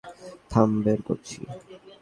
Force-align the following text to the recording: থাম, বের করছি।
থাম, 0.49 0.69
বের 0.83 0.99
করছি। 1.01 1.39